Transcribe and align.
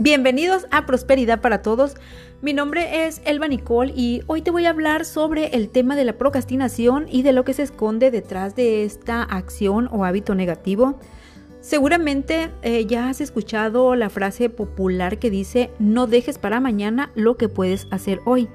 Bienvenidos 0.00 0.68
a 0.70 0.86
Prosperidad 0.86 1.40
para 1.40 1.60
Todos. 1.60 1.96
Mi 2.40 2.52
nombre 2.52 3.08
es 3.08 3.20
Elba 3.24 3.48
Nicole 3.48 3.92
y 3.96 4.22
hoy 4.28 4.42
te 4.42 4.52
voy 4.52 4.64
a 4.64 4.70
hablar 4.70 5.04
sobre 5.04 5.56
el 5.56 5.70
tema 5.70 5.96
de 5.96 6.04
la 6.04 6.12
procrastinación 6.12 7.06
y 7.10 7.22
de 7.22 7.32
lo 7.32 7.44
que 7.44 7.52
se 7.52 7.64
esconde 7.64 8.12
detrás 8.12 8.54
de 8.54 8.84
esta 8.84 9.24
acción 9.24 9.88
o 9.90 10.04
hábito 10.04 10.36
negativo. 10.36 11.00
Seguramente 11.60 12.52
eh, 12.62 12.86
ya 12.86 13.08
has 13.08 13.20
escuchado 13.20 13.96
la 13.96 14.08
frase 14.08 14.48
popular 14.48 15.18
que 15.18 15.30
dice 15.30 15.72
no 15.80 16.06
dejes 16.06 16.38
para 16.38 16.60
mañana 16.60 17.10
lo 17.16 17.36
que 17.36 17.48
puedes 17.48 17.88
hacer 17.90 18.20
hoy. 18.24 18.48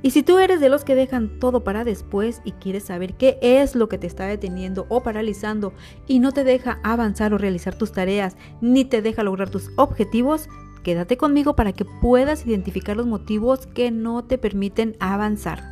Y 0.00 0.12
si 0.12 0.22
tú 0.22 0.38
eres 0.38 0.60
de 0.60 0.70
los 0.70 0.82
que 0.82 0.94
dejan 0.94 1.38
todo 1.38 1.62
para 1.62 1.84
después 1.84 2.40
y 2.42 2.52
quieres 2.52 2.84
saber 2.84 3.12
qué 3.18 3.38
es 3.42 3.74
lo 3.74 3.90
que 3.90 3.98
te 3.98 4.06
está 4.06 4.24
deteniendo 4.24 4.86
o 4.88 5.02
paralizando 5.02 5.74
y 6.06 6.20
no 6.20 6.32
te 6.32 6.42
deja 6.42 6.80
avanzar 6.82 7.34
o 7.34 7.38
realizar 7.38 7.76
tus 7.76 7.92
tareas, 7.92 8.38
ni 8.62 8.86
te 8.86 9.02
deja 9.02 9.22
lograr 9.22 9.50
tus 9.50 9.70
objetivos, 9.76 10.48
quédate 10.86 11.16
conmigo 11.16 11.56
para 11.56 11.72
que 11.72 11.84
puedas 11.84 12.46
identificar 12.46 12.96
los 12.96 13.08
motivos 13.08 13.66
que 13.66 13.90
no 13.90 14.22
te 14.22 14.38
permiten 14.38 14.94
avanzar. 15.00 15.64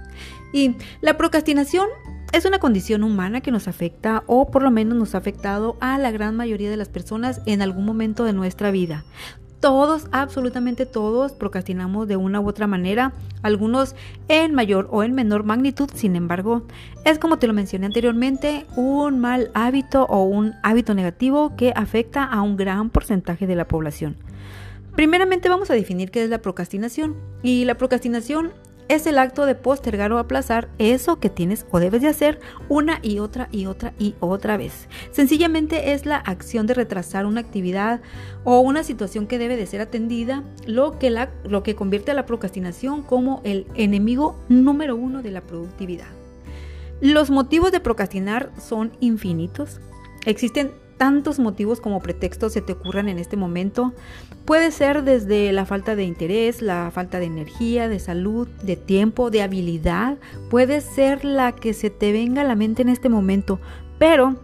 Y 0.53 0.75
la 1.03 1.17
procrastinación 1.17 1.87
es 2.33 2.45
una 2.47 2.59
condición 2.59 3.05
humana 3.05 3.41
que 3.41 3.53
nos 3.53 3.69
afecta 3.69 4.25
o 4.27 4.51
por 4.51 4.65
lo 4.65 4.73
menos 4.73 4.99
nos 4.99 5.15
ha 5.15 5.19
afectado 5.19 5.77
a 5.81 5.99
la 5.99 6.11
gran 6.11 6.35
mayoría 6.35 6.69
de 6.69 6.77
las 6.77 6.89
personas 6.89 7.43
en 7.47 7.63
algún 7.63 7.85
momento 7.85 8.25
de 8.25 8.33
nuestra 8.33 8.73
vida. 8.73 9.05
Todos, 9.61 10.09
absolutamente 10.11 10.85
todos, 10.85 11.31
procrastinamos 11.33 12.09
de 12.09 12.17
una 12.17 12.41
u 12.41 12.49
otra 12.49 12.67
manera, 12.67 13.13
algunos 13.43 13.95
en 14.27 14.53
mayor 14.53 14.89
o 14.91 15.05
en 15.05 15.15
menor 15.15 15.45
magnitud, 15.45 15.89
sin 15.95 16.17
embargo, 16.17 16.67
es 17.05 17.21
como 17.21 17.39
te 17.39 17.47
lo 17.47 17.53
mencioné 17.53 17.87
anteriormente, 17.87 18.67
un 18.75 19.21
mal 19.21 19.53
hábito 19.55 20.07
o 20.07 20.25
un 20.25 20.55
hábito 20.65 20.93
negativo 20.93 21.55
que 21.57 21.73
afecta 21.77 22.25
a 22.25 22.43
un 22.43 22.57
gran 22.57 22.91
porcentaje 22.91 23.47
de 23.47 23.55
la 23.55 23.69
población. 23.69 24.17
Primeramente 24.97 25.49
vamos 25.49 25.71
a 25.71 25.75
definir 25.75 26.11
qué 26.11 26.23
es 26.23 26.31
la 26.31 26.41
procrastinación. 26.41 27.17
Y 27.43 27.65
la 27.65 27.77
procrastinación 27.77 28.53
es 28.89 29.07
el 29.07 29.19
acto 29.19 29.47
de 29.47 29.55
postergar 29.55 30.13
o 30.13 30.19
aplazar 30.19 30.69
eso 30.79 31.19
que 31.19 31.31
tienes 31.31 31.67
o 31.71 31.81
debes 31.81 32.03
de 32.03 32.09
hacer 32.09 32.39
una 32.69 33.01
y 33.03 33.19
otra 33.19 33.49
y 33.51 33.67
otra 33.67 33.95
y 33.99 34.15
otra 34.21 34.57
vez. 34.57 34.89
Sencillamente 35.11 35.93
es 35.93 36.07
la 36.07 36.17
acción 36.17 36.67
de 36.67 36.75
retrasar 36.75 37.27
una 37.27 37.41
actividad 37.41 38.03
o 38.45 38.61
una 38.61 38.85
situación 38.85 39.27
que 39.27 39.39
debe 39.39 39.57
de 39.57 39.67
ser 39.67 39.81
atendida, 39.81 40.45
lo 40.67 40.99
que, 40.99 41.11
la, 41.11 41.31
lo 41.45 41.63
que 41.63 41.75
convierte 41.75 42.11
a 42.11 42.15
la 42.15 42.27
procrastinación 42.27 43.03
como 43.03 43.41
el 43.45 43.67
enemigo 43.75 44.39
número 44.49 44.97
uno 44.97 45.23
de 45.23 45.31
la 45.31 45.41
productividad. 45.41 46.09
Los 47.01 47.31
motivos 47.31 47.73
de 47.73 47.81
procrastinar 47.81 48.51
son 48.59 48.93
infinitos. 49.01 49.81
Existen 50.25 50.73
tantos 50.97 51.39
motivos 51.39 51.81
como 51.81 52.01
pretextos 52.01 52.53
se 52.53 52.61
te 52.61 52.73
ocurran 52.73 53.09
en 53.09 53.19
este 53.19 53.37
momento. 53.37 53.93
Puede 54.45 54.71
ser 54.71 55.05
desde 55.05 55.53
la 55.53 55.65
falta 55.65 55.97
de 55.97 56.05
interés, 56.05 56.63
la 56.63 56.91
falta 56.93 57.19
de 57.19 57.27
energía, 57.27 57.89
de 57.89 57.99
salud, 57.99 58.49
de 58.63 58.77
tiempo, 58.77 59.31
de 59.31 59.43
habilidad. 59.43 60.19
Puede 60.51 60.81
ser 60.81 61.25
la 61.25 61.53
que 61.53 61.75
se 61.75 61.91
te 61.91 62.13
venga 62.13 62.43
a 62.43 62.45
la 62.45 62.55
mente 62.55 62.83
en 62.83 62.89
este 62.89 63.09
momento. 63.09 63.59
Pero 63.99 64.37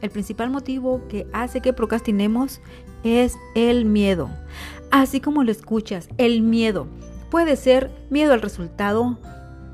el 0.00 0.10
principal 0.10 0.50
motivo 0.50 1.02
que 1.08 1.26
hace 1.32 1.60
que 1.60 1.72
procrastinemos 1.72 2.60
es 3.04 3.36
el 3.54 3.84
miedo. 3.84 4.30
Así 4.90 5.20
como 5.20 5.44
lo 5.44 5.50
escuchas, 5.50 6.08
el 6.18 6.42
miedo. 6.42 6.86
Puede 7.30 7.56
ser 7.56 7.90
miedo 8.10 8.32
al 8.32 8.42
resultado, 8.42 9.18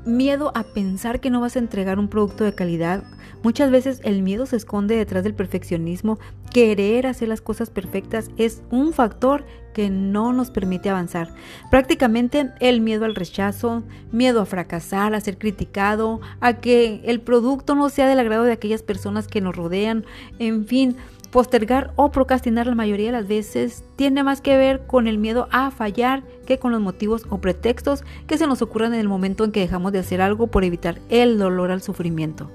miedo 0.05 0.51
a 0.55 0.63
pensar 0.63 1.19
que 1.19 1.29
no 1.29 1.41
vas 1.41 1.55
a 1.55 1.59
entregar 1.59 1.99
un 1.99 2.09
producto 2.09 2.43
de 2.43 2.53
calidad. 2.53 3.03
Muchas 3.45 3.69
veces 3.69 4.01
el 4.03 4.23
miedo 4.23 4.47
se 4.47 4.55
esconde 4.55 4.95
detrás 4.95 5.23
del 5.23 5.35
perfeccionismo. 5.35 6.17
Querer 6.51 7.05
hacer 7.05 7.27
las 7.27 7.41
cosas 7.41 7.69
perfectas 7.69 8.31
es 8.37 8.63
un 8.71 8.91
factor 8.91 9.45
que 9.75 9.91
no 9.91 10.33
nos 10.33 10.49
permite 10.49 10.89
avanzar. 10.89 11.29
Prácticamente 11.69 12.49
el 12.59 12.81
miedo 12.81 13.05
al 13.05 13.13
rechazo, 13.13 13.83
miedo 14.11 14.41
a 14.41 14.47
fracasar, 14.47 15.13
a 15.13 15.21
ser 15.21 15.37
criticado, 15.37 16.21
a 16.39 16.53
que 16.53 17.03
el 17.05 17.21
producto 17.21 17.75
no 17.75 17.89
sea 17.89 18.07
del 18.07 18.17
agrado 18.17 18.45
de 18.45 18.51
aquellas 18.51 18.81
personas 18.81 19.27
que 19.27 19.41
nos 19.41 19.55
rodean, 19.55 20.05
en 20.39 20.65
fin, 20.65 20.95
Postergar 21.29 21.91
o 21.97 22.11
procrastinar 22.11 22.65
la 22.65 22.75
mayoría 22.75 23.07
de 23.07 23.11
las 23.11 23.27
veces 23.27 23.83
tiene 23.97 24.23
más 24.23 24.39
que 24.39 24.55
ver 24.55 24.87
con 24.87 25.05
el 25.05 25.17
miedo 25.17 25.49
a 25.51 25.69
fallar 25.69 26.23
que 26.47 26.59
con 26.59 26.71
los 26.71 26.79
motivos 26.79 27.25
o 27.29 27.39
pretextos 27.39 28.05
que 28.25 28.37
se 28.37 28.47
nos 28.47 28.61
ocurran 28.61 28.93
en 28.93 29.01
el 29.01 29.09
momento 29.09 29.43
en 29.43 29.51
que 29.51 29.59
dejamos 29.59 29.91
de 29.91 29.99
hacer 29.99 30.21
algo 30.21 30.47
por 30.47 30.63
evitar 30.63 30.99
el 31.09 31.37
dolor 31.37 31.71
al 31.71 31.81
sufrimiento. 31.81 32.49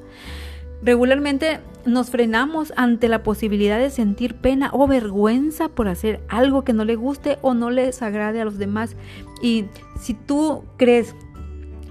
Regularmente 0.82 1.60
nos 1.84 2.10
frenamos 2.10 2.72
ante 2.76 3.08
la 3.08 3.22
posibilidad 3.22 3.78
de 3.78 3.90
sentir 3.90 4.34
pena 4.34 4.70
o 4.72 4.86
vergüenza 4.86 5.68
por 5.68 5.88
hacer 5.88 6.20
algo 6.28 6.64
que 6.64 6.72
no 6.72 6.84
le 6.84 6.96
guste 6.96 7.38
o 7.42 7.54
no 7.54 7.70
les 7.70 8.02
agrade 8.02 8.40
a 8.40 8.44
los 8.44 8.58
demás. 8.58 8.96
Y 9.42 9.66
si 10.00 10.14
tú 10.14 10.64
crees 10.76 11.14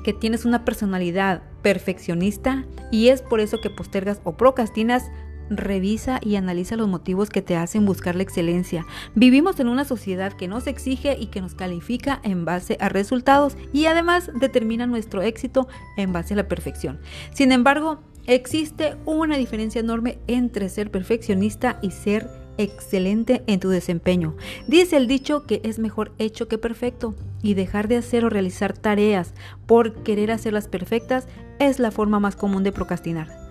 que 0.03 0.13
tienes 0.13 0.45
una 0.45 0.65
personalidad 0.65 1.43
perfeccionista 1.61 2.65
y 2.91 3.09
es 3.09 3.21
por 3.21 3.39
eso 3.39 3.59
que 3.61 3.69
postergas 3.69 4.21
o 4.23 4.37
procrastinas, 4.37 5.11
revisa 5.49 6.19
y 6.21 6.35
analiza 6.35 6.75
los 6.75 6.87
motivos 6.87 7.29
que 7.29 7.41
te 7.41 7.55
hacen 7.55 7.85
buscar 7.85 8.15
la 8.15 8.23
excelencia. 8.23 8.85
Vivimos 9.15 9.59
en 9.59 9.67
una 9.67 9.85
sociedad 9.85 10.33
que 10.33 10.47
nos 10.47 10.67
exige 10.67 11.17
y 11.19 11.27
que 11.27 11.41
nos 11.41 11.55
califica 11.55 12.19
en 12.23 12.45
base 12.45 12.77
a 12.79 12.89
resultados 12.89 13.57
y 13.73 13.85
además 13.85 14.31
determina 14.39 14.85
nuestro 14.85 15.21
éxito 15.21 15.67
en 15.97 16.13
base 16.13 16.33
a 16.33 16.37
la 16.37 16.47
perfección. 16.47 16.99
Sin 17.33 17.51
embargo, 17.51 17.99
existe 18.29 18.95
una 19.05 19.37
diferencia 19.37 19.81
enorme 19.81 20.19
entre 20.27 20.69
ser 20.69 20.91
perfeccionista 20.91 21.79
y 21.81 21.91
ser 21.91 22.29
excelente 22.57 23.43
en 23.47 23.59
tu 23.59 23.69
desempeño. 23.69 24.35
Dice 24.67 24.97
el 24.97 25.07
dicho 25.07 25.45
que 25.45 25.61
es 25.63 25.79
mejor 25.79 26.13
hecho 26.19 26.47
que 26.47 26.57
perfecto 26.57 27.15
y 27.41 27.55
dejar 27.55 27.87
de 27.87 27.97
hacer 27.97 28.25
o 28.25 28.29
realizar 28.29 28.77
tareas 28.77 29.33
por 29.65 30.03
querer 30.03 30.29
hacerlas 30.29 30.67
perfectas 30.67 31.27
es 31.57 31.79
la 31.79 31.89
forma 31.89 32.19
más 32.19 32.35
común 32.35 32.63
de 32.63 32.71
procrastinar. 32.71 33.48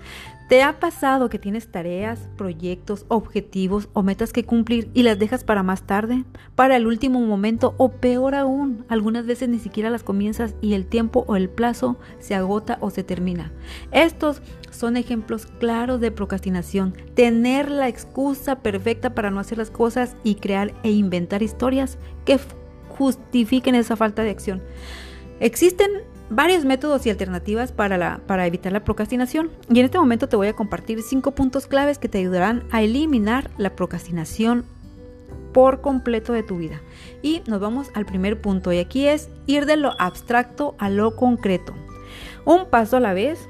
¿Te 0.48 0.62
ha 0.62 0.80
pasado 0.80 1.28
que 1.28 1.38
tienes 1.38 1.70
tareas, 1.70 2.30
proyectos, 2.38 3.04
objetivos 3.08 3.90
o 3.92 4.02
metas 4.02 4.32
que 4.32 4.44
cumplir 4.44 4.90
y 4.94 5.02
las 5.02 5.18
dejas 5.18 5.44
para 5.44 5.62
más 5.62 5.82
tarde, 5.82 6.24
para 6.54 6.76
el 6.76 6.86
último 6.86 7.20
momento 7.20 7.74
o 7.76 7.90
peor 7.90 8.34
aún, 8.34 8.86
algunas 8.88 9.26
veces 9.26 9.50
ni 9.50 9.58
siquiera 9.58 9.90
las 9.90 10.04
comienzas 10.04 10.54
y 10.62 10.72
el 10.72 10.86
tiempo 10.86 11.26
o 11.28 11.36
el 11.36 11.50
plazo 11.50 11.98
se 12.18 12.34
agota 12.34 12.78
o 12.80 12.88
se 12.88 13.04
termina? 13.04 13.52
Estos 13.92 14.40
son 14.70 14.96
ejemplos 14.96 15.44
claros 15.44 16.00
de 16.00 16.12
procrastinación, 16.12 16.94
tener 17.14 17.70
la 17.70 17.88
excusa 17.88 18.62
perfecta 18.62 19.14
para 19.14 19.30
no 19.30 19.40
hacer 19.40 19.58
las 19.58 19.70
cosas 19.70 20.16
y 20.24 20.36
crear 20.36 20.72
e 20.82 20.90
inventar 20.90 21.42
historias 21.42 21.98
que 22.24 22.40
justifiquen 22.96 23.74
esa 23.74 23.96
falta 23.96 24.22
de 24.22 24.30
acción. 24.30 24.62
Existen 25.40 25.90
varios 26.30 26.64
métodos 26.64 27.06
y 27.06 27.10
alternativas 27.10 27.72
para, 27.72 28.18
para 28.26 28.46
evitar 28.46 28.72
la 28.72 28.84
procrastinación 28.84 29.50
y 29.70 29.80
en 29.80 29.86
este 29.86 29.98
momento 29.98 30.28
te 30.28 30.36
voy 30.36 30.48
a 30.48 30.56
compartir 30.56 31.02
cinco 31.02 31.32
puntos 31.32 31.66
claves 31.66 31.98
que 31.98 32.08
te 32.08 32.18
ayudarán 32.18 32.64
a 32.70 32.82
eliminar 32.82 33.50
la 33.58 33.70
procrastinación 33.70 34.64
por 35.52 35.80
completo 35.80 36.32
de 36.32 36.42
tu 36.42 36.58
vida. 36.58 36.80
Y 37.22 37.42
nos 37.46 37.60
vamos 37.60 37.88
al 37.94 38.06
primer 38.06 38.40
punto 38.40 38.72
y 38.72 38.78
aquí 38.78 39.06
es 39.06 39.28
ir 39.46 39.66
de 39.66 39.76
lo 39.76 40.00
abstracto 40.00 40.74
a 40.78 40.90
lo 40.90 41.16
concreto. 41.16 41.74
Un 42.44 42.66
paso 42.66 42.96
a 42.96 43.00
la 43.00 43.12
vez, 43.12 43.48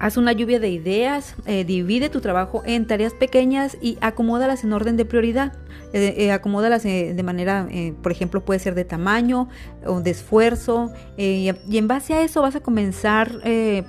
Haz 0.00 0.16
una 0.16 0.32
lluvia 0.32 0.60
de 0.60 0.68
ideas, 0.68 1.34
eh, 1.46 1.64
divide 1.64 2.08
tu 2.08 2.20
trabajo 2.20 2.62
en 2.64 2.86
tareas 2.86 3.14
pequeñas 3.14 3.76
y 3.80 3.98
acomódalas 4.00 4.62
en 4.62 4.72
orden 4.72 4.96
de 4.96 5.04
prioridad. 5.04 5.54
Eh, 5.92 6.14
eh, 6.18 6.32
acomódalas 6.32 6.82
de 6.82 7.22
manera, 7.24 7.66
por 8.02 8.12
ejemplo, 8.12 8.44
puede 8.44 8.60
ser 8.60 8.74
de 8.74 8.84
tamaño 8.84 9.48
o 9.84 10.00
de 10.00 10.10
esfuerzo. 10.10 10.92
Y, 11.16 11.48
en 11.48 11.88
base 11.88 12.14
a 12.14 12.22
eso 12.22 12.42
vas 12.42 12.54
a 12.54 12.60
comenzar 12.60 13.40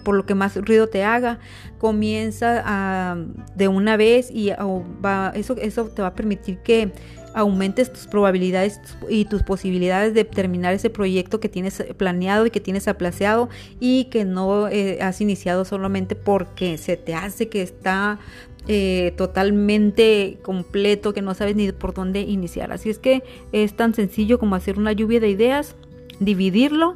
por 0.04 0.16
lo 0.16 0.26
que 0.26 0.34
más 0.34 0.56
ruido 0.56 0.88
te 0.88 1.04
haga. 1.04 1.40
Comienza 1.78 3.16
de 3.56 3.68
una 3.68 3.96
vez 3.96 4.32
y 4.32 4.50
eso 4.50 5.86
te 5.88 6.02
va 6.02 6.08
a 6.08 6.16
permitir 6.16 6.60
que 6.60 6.92
aumentes 7.34 7.92
tus 7.92 8.08
probabilidades 8.08 8.80
y 9.10 9.26
tus 9.26 9.44
posibilidades 9.44 10.14
de 10.14 10.24
terminar 10.26 10.74
ese 10.74 10.90
proyecto 10.90 11.40
que 11.40 11.50
tienes 11.50 11.84
planeado 11.98 12.46
y 12.46 12.52
que 12.52 12.60
tienes 12.60 12.88
aplaceado 12.88 13.50
y 13.80 14.06
que 14.06 14.26
no 14.26 14.68
eh, 14.68 15.00
has 15.02 15.22
iniciado 15.22 15.66
solamente 15.66 16.16
porque 16.16 16.78
se 16.78 16.98
te 16.98 17.14
hace 17.14 17.50
que 17.50 17.62
está 17.62 18.20
eh, 18.68 19.14
totalmente 19.18 20.38
completo, 20.44 21.14
que 21.14 21.22
no 21.22 21.34
sabes 21.34 21.56
ni 21.56 21.72
por 21.72 21.94
dónde 21.94 22.22
iniciar. 22.22 22.72
Así 22.72 22.90
es 22.90 23.00
que 23.00 23.24
es 23.52 23.76
tan 23.76 23.94
sencillo 23.96 24.38
como 24.38 24.56
hacer 24.56 24.78
una 24.78 24.92
lluvia 24.92 25.20
de 25.20 25.30
ideas, 25.30 25.76
dividirlo 26.20 26.94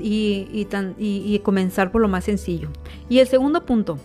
y, 0.00 1.40
comenzar 1.44 1.92
por 1.92 2.00
lo 2.00 2.08
más 2.08 2.24
sencillo. 2.24 2.68
Y 3.08 3.20
el 3.20 3.28
segundo 3.28 3.64
punto, 3.64 3.98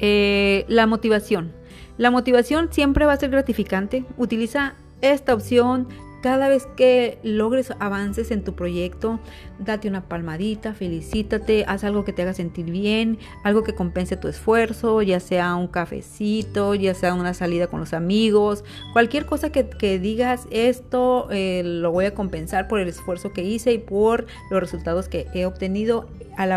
eh, 0.00 0.64
la 0.68 0.86
motivación. 0.86 1.52
La 1.96 2.10
motivación 2.10 2.68
siempre 2.72 3.06
va 3.06 3.12
a 3.12 3.16
ser 3.16 3.30
gratificante. 3.30 4.04
Utiliza 4.16 4.74
esta 5.00 5.34
opción 5.34 5.88
cada 6.24 6.48
vez 6.48 6.66
que 6.74 7.18
logres 7.22 7.70
avances 7.80 8.30
en 8.30 8.44
tu 8.44 8.54
proyecto, 8.54 9.20
date 9.58 9.88
una 9.88 10.08
palmadita, 10.08 10.72
felicítate, 10.72 11.66
haz 11.68 11.84
algo 11.84 12.06
que 12.06 12.14
te 12.14 12.22
haga 12.22 12.32
sentir 12.32 12.64
bien, 12.70 13.18
algo 13.42 13.62
que 13.62 13.74
compense 13.74 14.16
tu 14.16 14.28
esfuerzo, 14.28 15.02
ya 15.02 15.20
sea 15.20 15.54
un 15.54 15.68
cafecito, 15.68 16.74
ya 16.74 16.94
sea 16.94 17.12
una 17.12 17.34
salida 17.34 17.66
con 17.66 17.80
los 17.80 17.92
amigos, 17.92 18.64
cualquier 18.94 19.26
cosa 19.26 19.52
que, 19.52 19.98
digas, 19.98 20.48
esto 20.50 21.28
eh, 21.30 21.60
lo 21.62 21.92
voy 21.92 22.06
a 22.06 22.14
compensar 22.14 22.68
por 22.68 22.80
el 22.80 22.88
esfuerzo 22.88 23.34
que 23.34 23.42
hice 23.42 23.74
y 23.74 23.78
por 23.78 24.24
los 24.50 24.60
resultados 24.60 25.10
que 25.10 25.26
he 25.34 25.44
obtenido 25.44 26.08
al, 26.38 26.52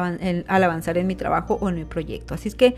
avanzar 0.47 0.97
en 0.97 1.07
mi 1.07 1.15
trabajo 1.15 1.57
o 1.59 1.67
en 1.67 1.75
mi 1.75 1.83
proyecto. 1.83 2.33
Así 2.33 2.47
es 2.47 2.55
que 2.55 2.77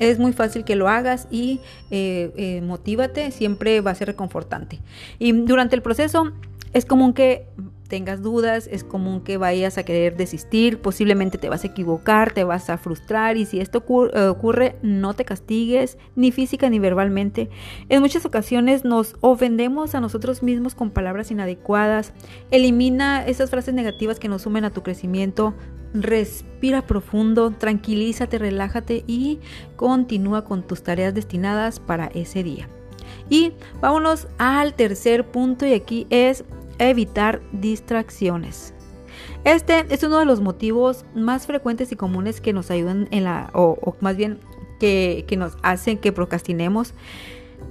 es 0.00 0.18
muy 0.18 0.32
fácil 0.32 0.64
que 0.64 0.74
lo 0.74 0.88
hagas 0.88 1.28
y 1.30 1.60
eh, 1.90 2.32
eh, 2.36 2.60
motívate, 2.62 3.30
siempre 3.30 3.80
va 3.80 3.92
a 3.92 3.94
ser 3.94 4.08
reconfortante. 4.08 4.80
Y 5.18 5.32
durante 5.32 5.76
el 5.76 5.82
proceso 5.82 6.32
es 6.72 6.86
común 6.86 7.12
que 7.12 7.46
tengas 7.90 8.22
dudas, 8.22 8.66
es 8.72 8.84
común 8.84 9.20
que 9.20 9.36
vayas 9.36 9.76
a 9.76 9.82
querer 9.82 10.16
desistir, 10.16 10.80
posiblemente 10.80 11.36
te 11.36 11.50
vas 11.50 11.64
a 11.64 11.66
equivocar, 11.66 12.32
te 12.32 12.44
vas 12.44 12.70
a 12.70 12.78
frustrar 12.78 13.36
y 13.36 13.44
si 13.44 13.60
esto 13.60 13.84
eh, 14.14 14.22
ocurre, 14.22 14.76
no 14.80 15.12
te 15.12 15.26
castigues, 15.26 15.98
ni 16.16 16.32
física 16.32 16.70
ni 16.70 16.78
verbalmente. 16.78 17.50
En 17.90 18.00
muchas 18.00 18.24
ocasiones 18.24 18.86
nos 18.86 19.16
ofendemos 19.20 19.94
a 19.94 20.00
nosotros 20.00 20.42
mismos 20.42 20.74
con 20.74 20.90
palabras 20.90 21.30
inadecuadas. 21.30 22.14
Elimina 22.50 23.26
esas 23.26 23.50
frases 23.50 23.74
negativas 23.74 24.18
que 24.18 24.28
nos 24.28 24.42
sumen 24.42 24.64
a 24.64 24.70
tu 24.70 24.82
crecimiento. 24.82 25.54
Respira 25.92 26.86
profundo, 26.86 27.50
tranquilízate, 27.50 28.38
relájate 28.38 29.02
y 29.08 29.40
continúa 29.74 30.44
con 30.44 30.62
tus 30.62 30.84
tareas 30.84 31.12
destinadas 31.12 31.80
para 31.80 32.06
ese 32.06 32.44
día. 32.44 32.68
Y 33.28 33.52
vámonos 33.80 34.28
al 34.38 34.74
tercer 34.74 35.26
punto 35.26 35.66
y 35.66 35.74
aquí 35.74 36.06
es 36.10 36.44
evitar 36.88 37.40
distracciones. 37.52 38.74
Este 39.44 39.86
es 39.90 40.02
uno 40.02 40.18
de 40.18 40.24
los 40.24 40.40
motivos 40.40 41.04
más 41.14 41.46
frecuentes 41.46 41.92
y 41.92 41.96
comunes 41.96 42.40
que 42.40 42.52
nos 42.52 42.70
ayudan 42.70 43.08
en 43.10 43.24
la, 43.24 43.50
o, 43.54 43.96
más 44.00 44.16
bien 44.16 44.38
que, 44.78 45.24
que 45.28 45.36
nos 45.36 45.56
hacen 45.62 45.98
que 45.98 46.12
procrastinemos. 46.12 46.94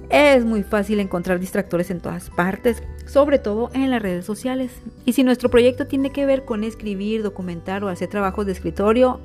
Es 0.08 0.44
muy 0.44 0.64
fácil 0.64 0.98
encontrar 0.98 1.38
distractores 1.38 1.90
en 1.90 2.00
todas 2.00 2.30
partes, 2.30 2.82
sobre 3.06 3.38
todo 3.38 3.70
en 3.74 3.90
las 3.90 4.02
redes 4.02 4.24
sociales. 4.24 4.72
Y 5.04 5.12
si 5.12 5.22
nuestro 5.22 5.50
proyecto 5.50 5.86
tiene 5.86 6.10
que 6.10 6.26
ver 6.26 6.44
con 6.44 6.64
escribir, 6.64 7.22
documentar 7.22 7.84
o 7.84 7.88
hacer 7.88 8.08
trabajos 8.08 8.46
de 8.46 8.52
escritorio, 8.52 9.20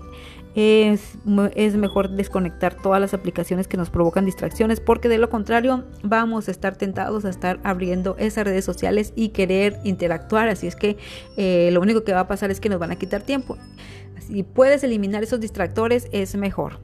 es, 0.55 1.17
mejor 1.25 2.09
desconectar 2.09 2.75
todas 2.81 3.01
las 3.01 3.13
aplicaciones 3.13 3.67
que 3.67 3.75
nos 3.75 3.89
provocan 3.89 4.25
distracciones 4.25 4.79
porque 4.79 5.09
de 5.09 5.17
lo 5.17 5.29
contrario 5.29 5.83
vamos 6.01 6.47
a 6.47 6.51
estar 6.51 6.77
tentados 6.77 7.25
a 7.25 7.29
estar 7.29 7.59
abriendo 7.63 8.15
esas 8.17 8.45
redes 8.45 8.63
sociales 8.63 9.11
y 9.15 9.29
querer 9.29 9.77
interactuar. 9.83 10.47
Así 10.47 10.67
es 10.67 10.75
que 10.75 10.97
eh, 11.35 11.69
lo 11.73 11.81
único 11.81 12.03
que 12.03 12.13
va 12.13 12.21
a 12.21 12.27
pasar 12.27 12.51
es 12.51 12.59
que 12.59 12.69
nos 12.69 12.79
van 12.79 12.91
a 12.91 12.95
quitar 12.95 13.21
tiempo. 13.21 13.57
Si 14.25 14.43
puedes 14.43 14.83
eliminar 14.83 15.23
esos 15.23 15.41
distractores 15.41 16.07
es 16.11 16.35
mejor. 16.35 16.79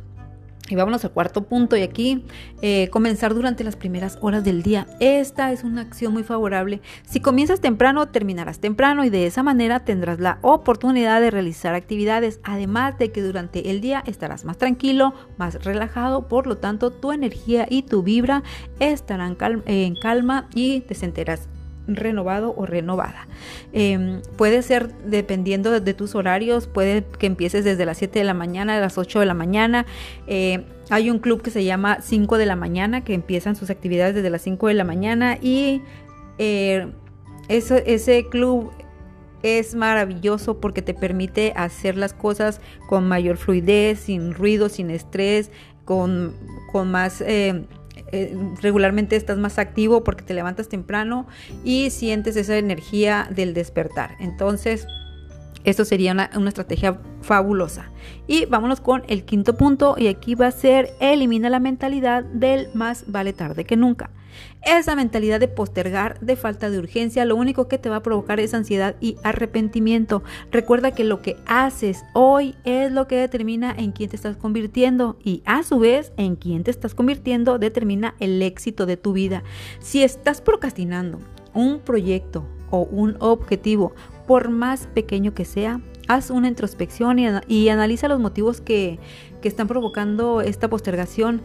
Y 0.72 0.76
vámonos 0.76 1.04
al 1.04 1.12
cuarto 1.12 1.44
punto 1.44 1.76
y 1.76 1.82
aquí 1.82 2.24
eh, 2.62 2.88
comenzar 2.92 3.34
durante 3.34 3.66
las 3.66 3.76
primeras 3.76 4.18
horas 4.22 4.46
del 4.46 4.64
día. 4.64 4.88
Esta 5.02 5.52
es 5.52 5.66
una 5.66 5.82
acción 5.82 6.14
muy 6.14 6.24
favorable. 6.24 6.82
Si 7.06 7.20
comienzas 7.20 7.60
temprano, 7.60 8.08
terminarás 8.08 8.60
temprano 8.60 9.04
y 9.04 9.10
de 9.10 9.26
esa 9.26 9.44
manera 9.44 9.82
tendrás 9.82 10.22
la 10.22 10.40
oportunidad 10.42 11.20
de 11.20 11.30
realizar 11.30 11.76
actividades. 11.76 12.40
Además 12.44 12.98
de 12.98 13.12
que 13.12 13.22
durante 13.22 13.70
el 13.70 13.82
día 13.82 14.02
estarás 14.08 14.46
más 14.46 14.58
tranquilo, 14.58 15.14
más 15.38 15.62
relajado, 15.64 16.30
por 16.30 16.48
lo 16.48 16.58
tanto 16.58 16.90
tu 16.90 17.12
energía 17.12 17.68
y 17.70 17.84
tu 17.84 18.02
vibra 18.02 18.42
estarán 18.80 19.38
en 19.66 19.96
calma 19.96 20.48
y 20.56 20.82
te 20.82 20.96
sentirás 20.96 21.50
renovado 21.88 22.54
o 22.56 22.66
renovada. 22.66 23.28
Em, 23.74 24.22
puede 24.38 24.62
ser 24.62 24.94
dependiendo 25.06 25.80
de, 25.80 25.94
tus 25.94 26.16
horarios, 26.16 26.68
puede 26.68 27.04
que 27.19 27.28
empieces 27.28 27.63
desde 27.63 27.86
las 27.86 27.98
7 27.98 28.19
de 28.19 28.25
la 28.25 28.33
mañana, 28.33 28.78
a 28.78 28.80
las 28.80 28.98
8 28.98 29.19
de 29.19 29.25
la 29.25 29.33
mañana. 29.33 29.86
Eh, 30.28 30.66
hay 30.89 31.10
un 31.10 31.19
club 31.19 31.42
que 31.42 31.51
se 31.51 31.63
llama 31.63 32.00
5 32.01 32.38
de 32.38 32.45
la 32.45 32.56
mañana, 32.56 33.04
que 33.04 33.13
empiezan 33.13 33.56
sus 33.56 33.69
actividades 33.69 34.16
desde 34.16 34.30
las 34.30 34.42
5 34.42 34.68
de 34.68 34.74
la 34.74 34.83
mañana 34.83 35.38
y 35.42 35.81
eh, 36.38 36.88
ese 37.48 38.27
club 38.30 38.72
es 39.44 39.75
maravilloso 39.75 40.60
porque 40.60 40.81
te 40.81 40.94
permite 40.94 41.54
hacer 41.56 41.98
las 41.98 42.13
cosas 42.13 42.62
con 42.88 43.07
mayor 43.07 43.38
fluidez, 43.38 44.00
sin 44.00 44.34
ruido, 44.34 44.69
sin 44.69 44.89
estrés, 44.89 45.51
con, 45.86 46.36
con 46.72 46.92
más... 46.92 47.22
Eh, 47.22 47.66
eh, 48.12 48.36
regularmente 48.62 49.16
estás 49.16 49.38
más 49.38 49.60
activo 49.60 50.04
porque 50.04 50.24
te 50.24 50.34
levantas 50.34 50.69
temprano 50.69 51.28
y 51.63 51.90
sientes 51.90 52.36
esa 52.36 52.58
energía 52.58 53.28
del 53.30 53.54
despertar. 53.54 54.16
Entonces, 54.19 54.88
esto 55.63 55.86
sería 55.86 56.12
una, 56.12 56.30
una, 56.36 56.50
estrategia 56.50 57.00
fabulosa. 57.22 57.92
Y 58.28 58.46
vámonos 58.46 58.81
con 58.81 59.04
el 59.08 59.24
quinto 59.24 59.56
punto 59.56 59.96
y 59.98 60.08
aquí 60.08 60.36
va 60.36 60.48
a 60.48 60.52
ser 60.52 60.90
elimina 61.00 61.50
la 61.50 61.60
mentalidad 61.60 62.24
del 62.24 62.69
más 62.74 63.06
vale 63.08 63.34
tarde 63.34 63.66
que 63.66 63.78
nunca. 63.78 64.10
Esa 64.63 64.95
mentalidad 64.95 65.39
de 65.39 65.48
postergar, 65.48 66.19
de 66.19 66.36
falta 66.36 66.69
de 66.69 66.80
urgencia, 66.80 67.25
lo 67.25 67.36
único 67.36 67.68
que 67.68 67.78
te 67.78 67.89
va 67.89 67.98
a 67.98 68.04
provocar 68.04 68.39
es 68.39 68.54
ansiedad 68.54 68.95
y 69.00 69.18
arrepentimiento. 69.24 70.24
Recuerda 70.51 70.92
que 70.92 71.04
lo 71.04 71.22
que 71.22 71.38
haces 71.45 72.04
hoy 72.13 72.56
es 72.63 72.92
lo 72.92 73.07
que 73.07 73.16
determina 73.16 73.74
en 73.75 73.92
quién 73.92 74.10
te 74.10 74.16
estás 74.16 74.38
convirtiendo 74.38 75.18
y 75.24 75.42
a 75.45 75.63
su 75.63 75.80
vez 75.80 76.12
en 76.18 76.36
quién 76.36 76.63
te 76.63 76.72
estás 76.72 76.95
convirtiendo 76.95 77.57
determina 77.57 78.16
el 78.19 78.42
éxito 78.42 78.86
de 78.86 78.98
tu 78.98 79.13
vida. 79.13 79.44
Si 79.80 80.04
estás 80.04 80.42
procrastinando 80.42 81.19
un 81.54 81.80
proyecto 81.80 82.45
o 82.69 82.84
un 82.84 83.18
objetivo, 83.19 83.94
por 84.27 84.50
más 84.50 84.88
pequeño 84.88 85.34
que 85.34 85.45
sea, 85.45 85.81
haz 86.07 86.30
una 86.30 86.48
introspección 86.48 87.19
y, 87.48 87.69
analiza 87.69 88.07
los 88.07 88.19
motivos 88.19 88.62
que, 88.62 89.00
que 89.42 89.48
están 89.48 89.68
provocando 89.68 90.42
esta 90.42 90.69
postergación 90.69 91.42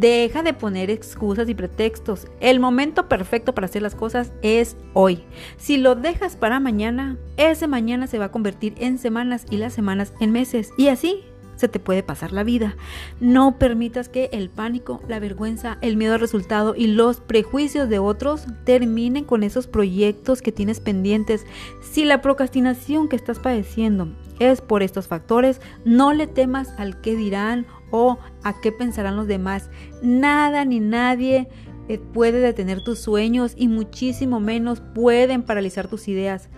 Deja 0.00 0.42
de 0.42 0.54
poner 0.54 0.90
excusas 0.90 1.48
y 1.48 1.54
pretextos. 1.54 2.26
El 2.40 2.58
momento 2.58 3.08
perfecto 3.08 3.54
para 3.54 3.66
hacer 3.66 3.80
las 3.80 3.94
cosas 3.94 4.32
es 4.42 4.76
hoy. 4.92 5.22
Si 5.56 5.76
lo 5.76 5.94
dejas 5.94 6.34
para 6.34 6.58
mañana, 6.58 7.16
ese 7.36 7.68
mañana 7.68 8.08
se 8.08 8.18
va 8.18 8.24
a 8.24 8.32
convertir 8.32 8.74
en 8.78 8.98
semanas 8.98 9.46
y 9.50 9.56
las 9.56 9.72
semanas 9.72 10.12
en 10.18 10.32
meses. 10.32 10.70
Y 10.76 10.88
así 10.88 11.22
se 11.54 11.68
te 11.68 11.78
puede 11.78 12.02
pasar 12.02 12.32
la 12.32 12.42
vida. 12.42 12.76
No 13.20 13.56
permitas 13.56 14.08
que 14.08 14.30
el 14.32 14.50
pánico, 14.50 15.00
la 15.06 15.20
vergüenza, 15.20 15.78
el 15.80 15.96
miedo 15.96 16.14
al 16.14 16.20
resultado 16.20 16.74
y 16.74 16.88
los 16.88 17.20
prejuicios 17.20 17.88
de 17.88 18.00
otros 18.00 18.46
terminen 18.64 19.22
con 19.22 19.44
esos 19.44 19.68
proyectos 19.68 20.42
que 20.42 20.50
tienes 20.50 20.80
pendientes. 20.80 21.46
Si 21.82 22.04
la 22.04 22.20
procrastinación 22.20 23.08
que 23.08 23.14
estás 23.14 23.38
padeciendo 23.38 24.08
es 24.40 24.60
por 24.60 24.82
estos 24.82 25.06
factores, 25.06 25.60
no 25.84 26.12
le 26.12 26.26
temas 26.26 26.70
al 26.78 27.00
qué 27.00 27.14
dirán 27.14 27.66
o 27.94 28.18
a 28.42 28.60
qué 28.60 28.72
pensarán 28.72 29.14
los 29.14 29.28
demás. 29.28 29.70
Nada 30.02 30.64
ni 30.64 30.80
nadie 30.80 31.46
eh, 31.88 31.98
puede 31.98 32.40
detener 32.40 32.82
tus 32.82 32.98
sueños 32.98 33.54
y 33.56 33.68
muchísimo 33.68 34.40
menos 34.40 34.80
pueden 34.80 35.44
paralizar 35.44 35.86
tus 35.86 36.08
ideas. 36.08 36.48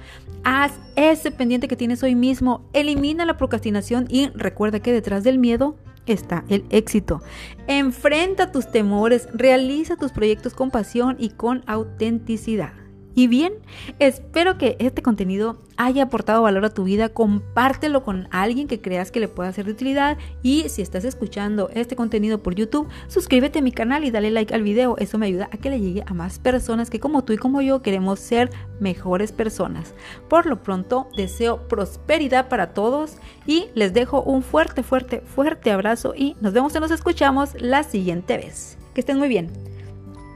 Haz 0.44 0.72
ese 0.96 1.30
pendiente 1.30 1.68
que 1.68 1.76
tienes 1.76 2.02
hoy 2.02 2.14
mismo, 2.14 2.64
elimina 2.72 3.26
la 3.26 3.36
procrastinación 3.36 4.06
y 4.08 4.28
recuerda 4.28 4.80
que 4.80 4.94
detrás 4.94 5.24
del 5.24 5.38
miedo 5.38 5.76
está 6.06 6.42
el 6.48 6.64
éxito. 6.70 7.20
Enfrenta 7.66 8.50
tus 8.50 8.70
temores, 8.70 9.28
realiza 9.34 9.96
tus 9.96 10.12
proyectos 10.12 10.54
con 10.54 10.70
pasión 10.70 11.16
y 11.18 11.28
con 11.28 11.64
autenticidad. 11.66 12.72
Y 13.16 13.28
bien, 13.28 13.54
espero 13.98 14.58
que 14.58 14.76
este 14.78 15.00
contenido 15.00 15.56
haya 15.78 16.02
aportado 16.02 16.42
valor 16.42 16.66
a 16.66 16.74
tu 16.74 16.84
vida. 16.84 17.08
Compártelo 17.08 18.04
con 18.04 18.28
alguien 18.30 18.68
que 18.68 18.82
creas 18.82 19.10
que 19.10 19.20
le 19.20 19.26
pueda 19.26 19.50
ser 19.54 19.64
de 19.64 19.72
utilidad. 19.72 20.18
Y 20.42 20.68
si 20.68 20.82
estás 20.82 21.02
escuchando 21.06 21.70
este 21.72 21.96
contenido 21.96 22.42
por 22.42 22.54
YouTube, 22.54 22.88
suscríbete 23.08 23.60
a 23.60 23.62
mi 23.62 23.72
canal 23.72 24.04
y 24.04 24.10
dale 24.10 24.30
like 24.30 24.54
al 24.54 24.62
video. 24.62 24.98
Eso 24.98 25.16
me 25.16 25.24
ayuda 25.24 25.48
a 25.50 25.56
que 25.56 25.70
le 25.70 25.80
llegue 25.80 26.04
a 26.06 26.12
más 26.12 26.38
personas 26.38 26.90
que 26.90 27.00
como 27.00 27.24
tú 27.24 27.32
y 27.32 27.38
como 27.38 27.62
yo 27.62 27.80
queremos 27.80 28.20
ser 28.20 28.50
mejores 28.80 29.32
personas. 29.32 29.94
Por 30.28 30.44
lo 30.44 30.62
pronto, 30.62 31.08
deseo 31.16 31.68
prosperidad 31.68 32.50
para 32.50 32.74
todos 32.74 33.16
y 33.46 33.68
les 33.74 33.94
dejo 33.94 34.22
un 34.24 34.42
fuerte, 34.42 34.82
fuerte, 34.82 35.22
fuerte 35.22 35.70
abrazo 35.70 36.12
y 36.14 36.36
nos 36.42 36.52
vemos 36.52 36.76
y 36.76 36.80
nos 36.80 36.90
escuchamos 36.90 37.54
la 37.58 37.82
siguiente 37.82 38.36
vez. 38.36 38.76
Que 38.92 39.00
estén 39.00 39.16
muy 39.16 39.28
bien. 39.28 39.50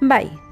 Bye. 0.00 0.49